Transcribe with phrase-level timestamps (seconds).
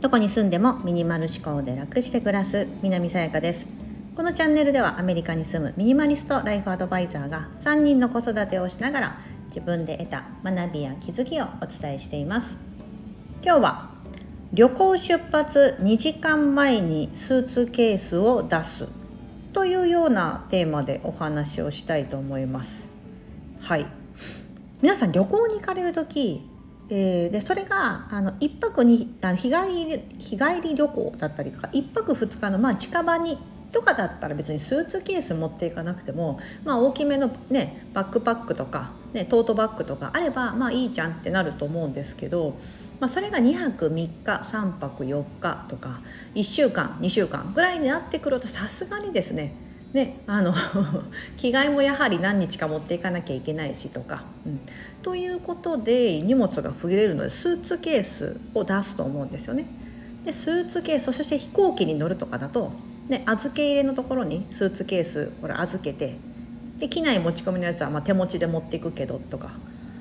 [0.00, 3.66] どこに住んでもミニマル思考で楽して暮らす南さやかです。
[4.16, 12.58] このチャンネルではアメリカに住むミニマリストライフアドバイザーが3人の子育てをしながら自分で得た学びや気づきをお伝えしています。
[13.42, 13.90] 今日は
[14.52, 18.88] 旅行出発2時間前にスーツケースを出す
[19.52, 22.88] というようなテーマでお話をしたいと思います。
[23.60, 23.86] はい。
[24.82, 26.48] 皆さん旅行に行かれる時
[26.92, 33.38] えー、でそれがあの1泊にあの日帰り日帰り旅行だったりとか1泊2日のまあ近場に
[33.70, 42.58] とかだったら別にスーツケース持っていかなくても、まあ、大きめの、ね、バックパックとか、ね、トートバッグとかあればまあいいじゃんってなると思うんですけど、
[42.98, 46.00] まあ、それが2泊3日3泊4日とか
[46.34, 49.54] 1週間2週間ぐらいになってくるとさすがにですね
[49.92, 50.54] ね、あの
[51.36, 54.60] 着替えもやはり何日か持っていかなきゃいけないしとか、うん、
[55.02, 59.66] ということで荷物が増えるのでスーツケースを出すと思うんですよね。
[60.24, 62.70] でスーツケースそして飛行機に乗るとかだと、
[63.08, 66.14] ね、預け入れのところにスーツケースこれ預けて
[66.78, 69.52] で機内持ち込みのやつはま手持ちで持っていくけどとか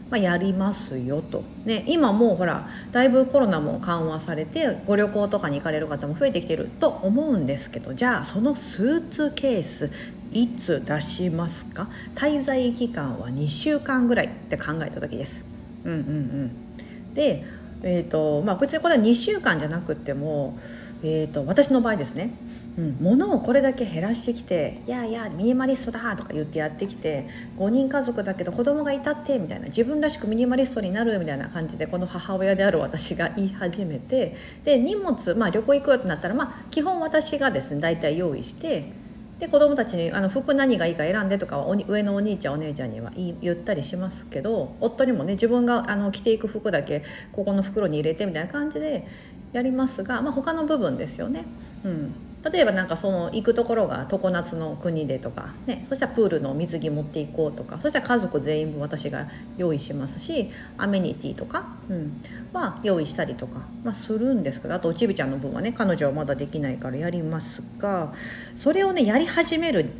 [0.10, 9.92] まあ、やりますよと、ね、今もうほらだいぶコロナも緩和されてご旅行とかに行かれる方も増えてきてると思うんですけどじゃあそのスーツケース
[10.32, 11.90] いつ出しますか？
[12.16, 15.44] 滞在期間は2週間ぐらいって考えた時です。
[15.84, 17.44] うんうんうん、で、
[17.82, 20.58] えーとまあ、別にこれは2週間じゃなくても
[21.02, 22.32] えーと、私の場合ですね、
[22.78, 27.26] うん、物をこれだけ減らしてきて「いやいやミニマリストだ」とか言ってやってきて
[27.58, 34.36] 5人家族だけど子供がいたってみたいな自分らしくミニマリストになるみたいな感じでこの母親である私が言い始めて
[34.66, 38.92] で荷物、まあ、旅行行くってなったら、まあ、基本私がですね大体用意して
[39.40, 49.08] で子供たちにあの服何がいいか選んでとかは上のお兄ちゃんお姉ちゃんには言ったりしますけど夫にもね自分があの着ていく服だけここの袋に入れてみたいな感じで
[49.54, 51.46] やりますが、まあ、他の部分ですよね。
[51.84, 59.28] うん例えばなんかその行くところが常夏の国でとか、ね、そしたらプールの水着持っていこうとかそしたら家族全員分私が
[59.58, 62.22] 用意しますしアメニティとか、うん、
[62.54, 68.14] は用意したりとか、まあ、するんですけどあとちびちゃんの分はね彼女はまだできないからやりますが
[68.58, 69.92] それをねやり始める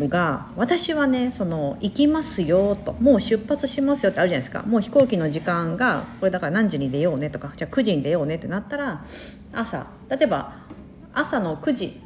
[0.00, 4.62] が私はねその行きますよともう出発しますよってあるじゃないですか。
[4.62, 9.04] もう飛行機の時間がこれだから何時に出ようねとかじゃあ9時に出ようねってなったら
[9.52, 10.61] 朝例えば
[11.14, 12.00] 朝の9時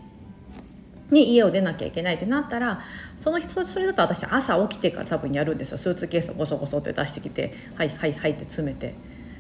[1.11, 2.81] に家を出なきゃいけないってなったら
[3.21, 5.79] その日それだと私朝起きてから多分やるんですよ。
[5.79, 8.95] スーツケースをゴソゴソって出してきて「はいはいはい」って詰めて。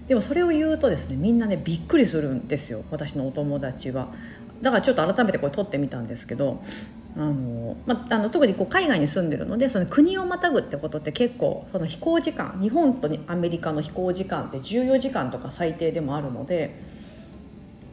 [0.06, 2.84] でもそれを言うとですねみんなねびっくりするんですよ。
[2.90, 4.08] 私のお友達は。
[4.62, 6.62] だからちょっと改めてこれ撮ってみたんですけど
[7.16, 16.74] あの、まあ、の特にこう海外に住んでるのでその国をまたぐってことって結構その飛行時間日本とアメリカの飛行時間って14時間とか最低でもあるので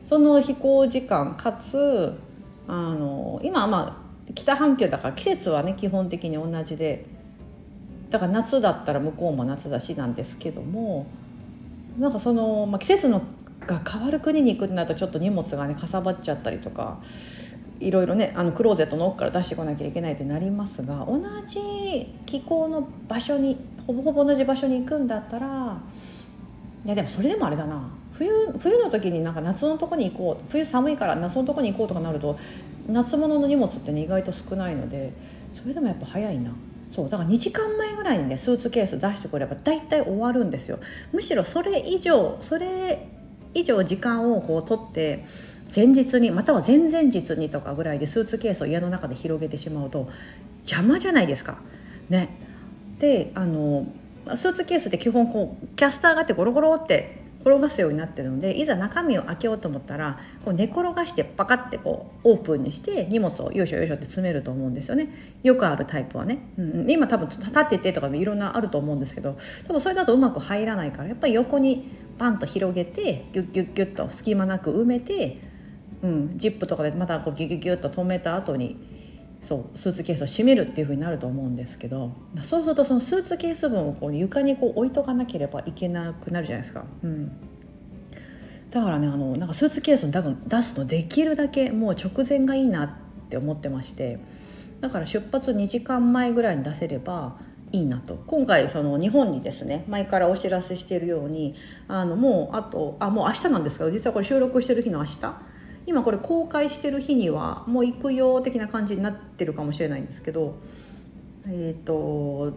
[0.07, 2.13] その飛行時間かつ
[2.67, 7.05] あの今はまあ北半球だから季節はね基本的に同じで
[8.09, 11.07] だから夏だったら向こうも夏だしなんですけども
[11.97, 13.21] なんかその、まあ、季節の
[13.65, 16.99] が変わる国に行くってなるとちょっと荷物がねかさばっちゃったりとか
[17.79, 25.77] いろいろねあのクローゼットの奥から出してこなきゃいけないってなりますが同じ気候の場所にほぼほぼ同じ場所に行くんだったら
[26.85, 27.89] いやでもそれでもあれだな。
[28.17, 32.37] 冬冬の時になんか夏のとこに行こう冬寒いから夏のとこに行こうとかなると
[32.87, 35.13] 夏物の荷物ってね意外と少ないので
[35.59, 36.53] それでもやっぱ早いな。
[36.91, 40.77] そうだから2時間前ぐらいにねスーツケース出してくれば大体終わるんですよ
[41.11, 43.07] むしろそれ以上それ
[43.55, 45.25] 以上時間をこう取って
[45.75, 50.07] 前日にまたは前々日にとかぐらいでスーツケースを家の中で広げてしまうと
[50.59, 51.57] 邪魔じゃないですか。
[52.09, 52.29] ね、
[52.99, 53.87] であの
[54.35, 65.09] スーツケースって基本こうキャスターがあってゴロゴロって転がすようになってるのでいざ中身を開けようと思ったらこう寝転がしてパカッてこうオープンにして荷物をよいしょよいしょって詰めると思うんですよね。
[65.43, 69.37] よくあるタイプはね、うん、今多分立っててとかいろんなあると思うんですけど
[69.67, 75.53] 多分それだとうまく入らないからやっぱり横にパンと広げてギュッギュッギュッと隙間なく埋めて
[76.03, 78.92] うん、ジップとかでまたこうギュギュギュッと止めた後に
[79.43, 82.11] そうスーツケースを閉めるっていう風になると思うんですけど
[82.41, 86.85] そうするとそのスーツケース分をこう床にこう置いとかなければいけなくなるじゃないですか。
[87.03, 87.31] うん
[88.71, 92.89] だからねあのなんかスーツケースの出すのできるだけもう直前がいいなっ
[93.29, 94.17] て思ってまして
[94.81, 97.37] だから出発2時間前ぐらいに出せれば
[97.71, 101.53] いいなと今回その日本にですね前からお知らせしているように
[101.87, 105.35] あのもうあとあもう明日なんですけど実はこれ収録してる日の明日
[105.85, 110.55] 今これ公開してる日にはもう行くよ的な感じになってるかもしれないんですけど
[111.47, 112.53] えっ、ー、と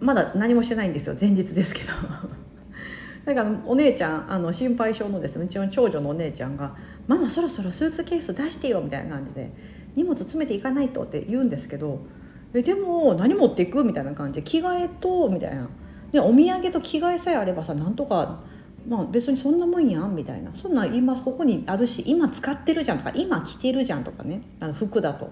[0.00, 1.16] まだ何もしてないんですよ。
[1.20, 1.88] 前日ですけど。
[3.24, 6.74] だからお姉ちゃんあの心配性のですねうちの長女のお姉ちゃんが
[7.06, 9.50] 「ママそろそろスーツケース出してよ」みたいな感じで
[9.96, 12.00] 「荷物詰めていかないと」って言うんですけど
[12.54, 15.68] 「えでも何持っていく?」みたいな感じで着替えとみたいな。
[16.10, 18.40] でお土産と着替えさえあればさなんとか
[18.88, 20.50] まあ別にそんなもんやんみたいな。
[20.54, 24.42] そんな今ここにあるし今使ってるじゃんとか今着てるじゃんとかね。
[24.60, 25.30] あの服だと。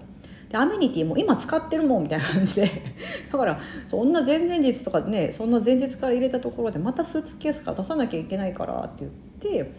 [0.49, 2.71] でアメニティも今使ってるもんみたいな感じで。
[3.31, 9.07] だからそんな前々日とかねそんな前日から入れたところでまたスーツケースから出さなきゃいけないからって
[9.41, 9.71] 言って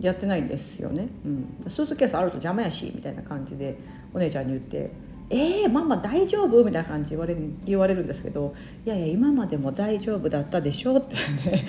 [0.00, 3.76] やってないんですよね、うん、スーツケースあると邪魔やしみたいな感じで
[4.14, 5.09] お姉ちゃんに言って。
[5.30, 8.52] えー、ママ大丈夫?」みたいな感じ言われ言われるんですけど
[8.84, 11.14] 「いやいや今までも大丈夫だったでしょ」って
[11.48, 11.66] ね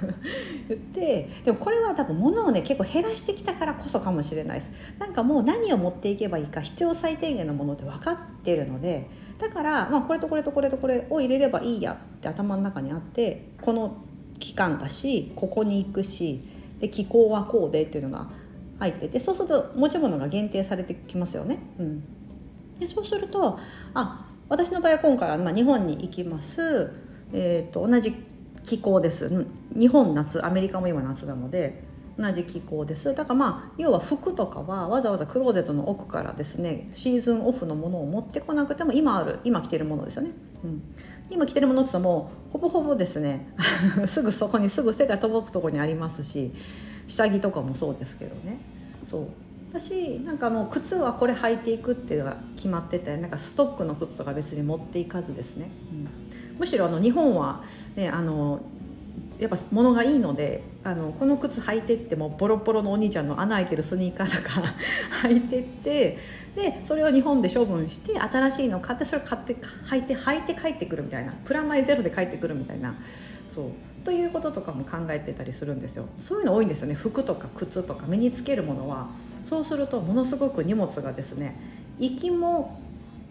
[0.68, 9.06] 言ってでもこれは多分物をね結構減らしてきたからこそかもしれないですなんかもう何を持っていけばいいか必要最低限のものって分かってるので
[9.38, 13.98] だから、まあ、これとこれとこれとこれを入れればいいやって頭の中にあってこの
[14.38, 16.40] 期間だしここに行くし
[16.80, 18.28] で気候はこうでっていうのが
[18.78, 21.58] 入っててそうすると持ち物が限定されてきますよね。
[21.78, 22.15] うん
[22.78, 23.58] でそうすると
[23.94, 26.92] あ私の場合は今回はまあ日本に行きます、
[27.32, 28.14] えーと、同じ
[28.62, 29.46] 気候です。
[29.74, 31.84] 日本夏アメリカも今夏なので
[32.18, 33.14] 同じ気候です。
[33.14, 40.30] だからまあ要は服とかはわざわざクローゼットの奥からですねシーズンオフのものを持ってこなくても今ある今着てるものですよね、
[40.64, 40.82] うん、
[41.30, 43.52] 今着てるものって言ったらもうほぼほぼですね
[44.06, 46.52] すぐそこにすぐ背が届くとこにありますし
[47.08, 48.58] 下着とかもそうですけどね。
[49.08, 49.26] そう。
[49.78, 56.08] 私なんかもう靴はこれ履いていくっていうのが決まっててなんかストックの靴とか別に持っていかずですね、うん、
[56.58, 57.62] むしろあの日本は、
[57.94, 58.60] ね、あの
[59.38, 64.62] やっぱ物がいいのであのこの靴履いてってもボロボロのお兄ちゃんの穴開いてるスニーカーとか
[65.24, 66.18] 履いてって
[66.54, 69.56] でそれを日本で処分して新しいのを買ってそれを買って
[69.86, 72.94] 履いて履いて帰ってくるみたいなプラマイゼロで帰ってくるみたいな
[73.50, 73.64] そう
[74.04, 76.06] ということとかも考えてたりするんですよ。
[76.16, 76.94] そういうの多いんですよね。
[76.94, 79.08] 服とか靴とか身につけるものは。
[79.42, 81.56] そうするとものすごく荷物がですね
[81.98, 82.80] 行きも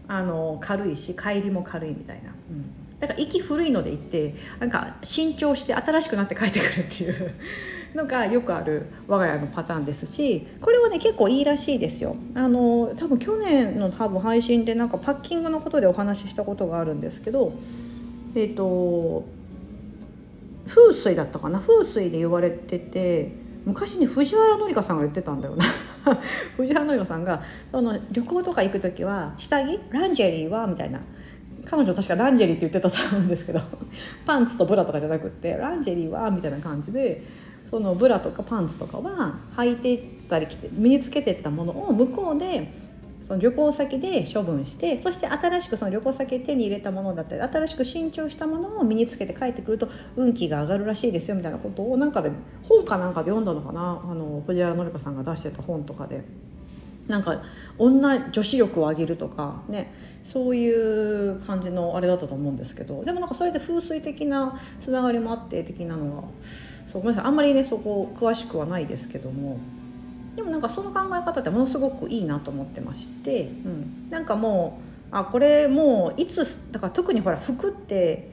[0.07, 7.33] あの軽いし帰りも軽いみたいな、うん、だから行き古いので行ってなんか新調して新しくなって帰ってくるっていう
[7.93, 12.15] のがよくある我が家のパターンですしこれはね結構いいらしいですよ。
[12.33, 17.53] あの多分去年の多分配信でなんかパッキングのことでお話ししたことがあるんですけど
[18.33, 19.25] えっ、ー、と
[20.67, 21.59] 風水だったかな？
[21.59, 23.31] 風水で言われてて
[23.65, 25.65] 昔に藤原紀香さんが言ってたんだよな。
[26.57, 29.79] 藤原紀香さんがその旅行とか行く時は下着？
[29.91, 30.65] ランジェリーは？
[30.67, 31.01] みたいな。
[31.65, 33.59] 彼女確かランジェリーって言ってたと思うんですけど
[34.25, 37.23] パンツとブラとかじゃなくってランジェリーはみたいな感じで
[37.69, 42.71] そのブラとかパンツとかは履いていったり身につけてったものを向こうで
[43.27, 52.31] その旅行先で処分してそして新しくその旅行先手に入れたものだったり新しく新調したものを身につけて帰ってくると運気が上がるらしいですよみたいなことをなんかで
[52.69, 56.23] 本かなんかで読んだのかなあの藤原紀香さんが出してた本とかで。
[57.07, 57.41] なんか
[57.77, 59.93] 女女子力を上げるとかね
[60.23, 66.23] そういう感じのあれだったと思うんですけどでもなんかそれで風水的なつながりもあって的なのが
[66.91, 69.59] そうごめんなさいあんまりねそこ詳しくはないですけども
[70.35, 74.79] でもなんかその考え方ってものすごくいいなと思ってまして、うん、なんかも
[75.11, 78.31] うあこれもういつだから特にほら服って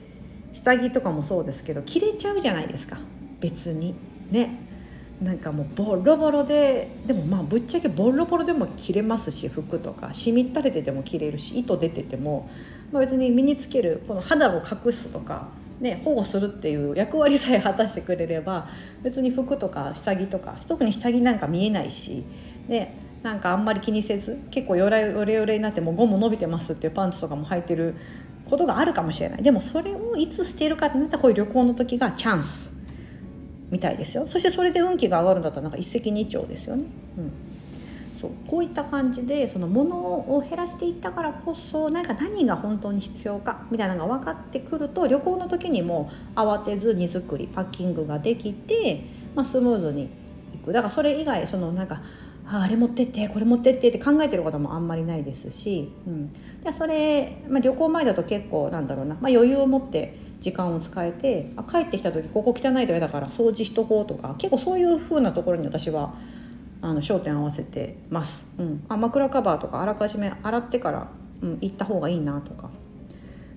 [0.52, 2.98] 下着とかもそうですけど着れちゃうじゃないですか
[3.40, 3.94] 別に。
[4.30, 4.71] ね。
[5.22, 12.50] なんかもうボロボロででもまあぶっちゃけボロボロでも着れますし服とかしみったれてても着れるし糸出てても、
[12.90, 15.48] まあ、別に身につけるこの肌を隠すとか
[15.80, 18.68] ね、保護するっていう役割さえ果たしてくれれば
[19.02, 22.24] 別に服とか下着とか特に下着なんか見えないし、
[22.68, 27.96] ね、なんかあんまり気にせず結構よれよれよれになってもゴム伸びてますっていうパンツとかも履いてる
[28.48, 29.42] ことがあるかもしれない。
[29.42, 32.72] でもそれをいつ捨てるかってなったらこういう旅行の時がチャンス。
[33.72, 34.26] みたいですよ。
[34.28, 36.84] そしてそれで運気が上がるんだったらなんか一石二鳥ですよね。
[37.16, 37.32] うん。
[38.20, 38.30] そう。
[38.46, 50.10] こういった感じでその物を減らしていったからこそなんか何が本当に必要かみたいなのが分かってくると旅行の時にも慌てず荷造りパッキングができて、まあ、スムーズに
[50.54, 50.70] いく。
[50.70, 52.02] だからそれ以外そのなんか
[52.46, 66.14] ああれ持ってってこれ持ってってって考えてることもあんまりないですし、うん、でそれ、まあ、旅行前だと結構なんだろうな、まあ、余裕を持って時間を使えてあ帰ってきた時ここ汚いと嫌だから掃除しとこうとか結構そういう風なところに私は
[66.82, 71.08] あの焦点合わせてます、うん、あ枕カバーとかあらかじめ洗ってから、
[71.42, 72.70] うん、行った方がいいなとか。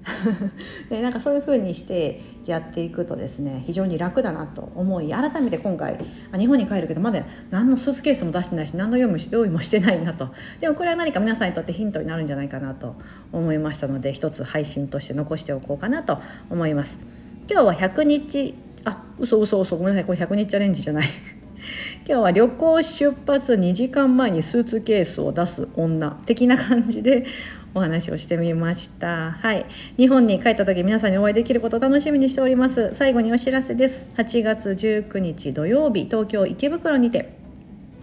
[0.89, 5.97] でなんかそういう風にしてやっていくとですね非常に楽だなと思い改めて今回
[6.31, 10.29] あ日本に帰るけどまだ何のスーツケースも出してないし何の用意もしてないなと。
[10.59, 12.95] でもこれは何か皆さんにとってヒントになるんじゃないかなと
[13.31, 16.19] 思いましたので一つ配信として残しておこうかなと
[16.49, 16.97] 思います。
[17.49, 21.07] 今日は100日あ嘘嘘嘘ごめんなさいこれ100日チャレンジじゃない。
[22.07, 27.25] 今日は旅行出発2時間前にスーツケースを出す女的な感じで
[27.75, 29.33] お話をしてみました。
[29.33, 29.65] はい。
[29.97, 32.95] 日本に帰った時皆さんにお会いできることを楽しみにしております。
[32.95, 34.05] 最後にお知らせです。
[34.15, 37.37] 8月19日土曜日東京池袋にて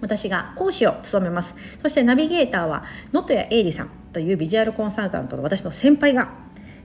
[0.03, 1.55] 私が講師を務めます。
[1.81, 6.35] そしてナビゲーターは能登谷英里さんというビジュアルコンサルタントの私の先輩が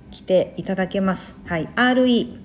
[0.10, 1.36] 来ていただけます。
[1.46, 1.67] はい。
[1.75, 2.38] RE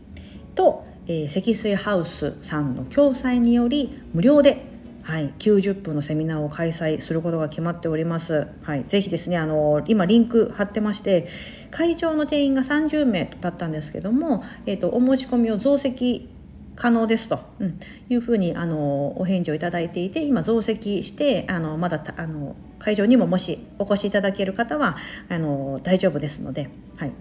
[0.57, 4.72] と、えー、積水ハウスさんの共催により無料で
[5.03, 8.49] はい、90分のセミナーを開催することが決まっております。
[8.63, 11.29] はい、ぜひですね、あの今リンク貼ってまして、
[11.71, 16.29] 会場の定員が30名だったんですけども、えっ、ー、とお申し込みを増席
[16.75, 24.97] 可能ですと、うん、いうふうにあのお返事をいただいていて今増席してあのまだあの会場にももしお越しいただける方は
[25.29, 27.13] あの大丈夫ですので、はい、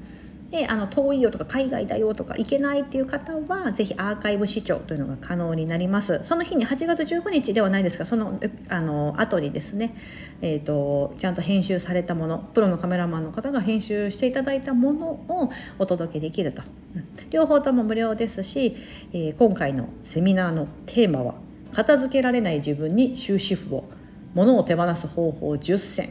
[0.52, 6.22] であの遠いよとか海外だよとか行けないっていう方はぜひアーカイブ視聴というのが可能になります。
[6.26, 9.96] その日に8月19日ではないですがそのあの後にですね、
[10.42, 16.64] えーと、ちゃんと編集されたものプロのカメラマンの方が編集していただいたものをお届けできると、
[16.96, 18.76] うん、両方とも無料ですし、
[19.14, 21.36] えー、今回のセミナーのテーマは
[21.72, 23.86] 「片付けられない自分に終止符を
[24.34, 26.10] 物を手放す方法10選」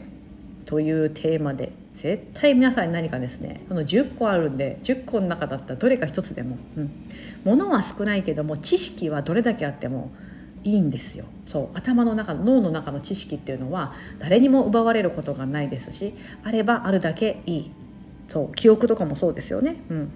[0.65, 6.91] というテーマで絶対皆さんに何かですねこの10個あるんで10個の中だったらどれか一つでも、うん、
[7.43, 10.11] 物は少ないけども知識はどれだけあっても
[10.63, 11.25] いいんですよ。
[11.47, 11.77] そう。
[11.77, 17.71] 頭の中脳の中の知識っていうのは誰にも奪われることがないですしあればあるだけいい。
[18.29, 18.55] そう。
[18.55, 20.11] 記憶とかもそうですよね、うん、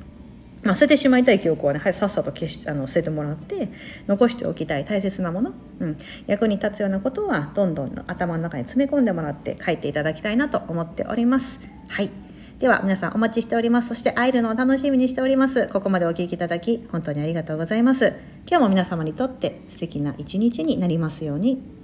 [0.64, 3.70] まあ、捨ててしまいたい記憶はね、はい、さっさと消しあの捨ててもらって
[4.08, 11.75] 残しておきたい大切なもの、うん、役に立つようなことはどんどん頭の中に詰め込んでもらって書いていただきたいなと思っております。
[11.88, 12.10] はい
[12.60, 13.90] では皆さんお待ちしております。
[13.90, 15.68] そして会えるのを楽しみにしております。
[15.68, 18.14] ここまでお聴きいただき本当にありがとうございます。
[18.48, 21.75] 今日も皆様にとって素敵な一日になりますように。